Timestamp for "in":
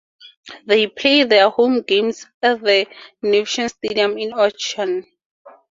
4.17-4.31